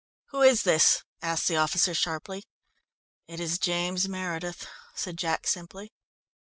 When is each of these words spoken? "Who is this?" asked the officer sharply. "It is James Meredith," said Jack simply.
"Who 0.29 0.41
is 0.41 0.63
this?" 0.63 1.03
asked 1.21 1.47
the 1.47 1.57
officer 1.57 1.93
sharply. 1.93 2.43
"It 3.27 3.39
is 3.39 3.59
James 3.59 4.09
Meredith," 4.09 4.65
said 4.95 5.15
Jack 5.15 5.45
simply. 5.45 5.91